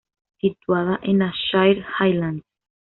Situada 0.39 0.99
en 1.03 1.19
las 1.19 1.35
Shire 1.35 1.85
Highlands. 1.99 2.43